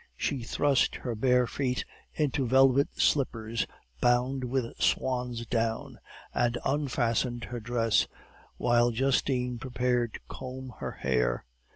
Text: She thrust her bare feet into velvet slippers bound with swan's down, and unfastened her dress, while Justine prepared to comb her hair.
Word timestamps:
She 0.17 0.41
thrust 0.41 0.95
her 0.95 1.13
bare 1.13 1.45
feet 1.45 1.85
into 2.15 2.47
velvet 2.47 2.89
slippers 2.99 3.67
bound 4.01 4.43
with 4.45 4.81
swan's 4.81 5.45
down, 5.45 5.99
and 6.33 6.57
unfastened 6.65 7.43
her 7.43 7.59
dress, 7.59 8.07
while 8.57 8.89
Justine 8.89 9.59
prepared 9.59 10.13
to 10.15 10.19
comb 10.27 10.73
her 10.79 10.93
hair. 10.93 11.45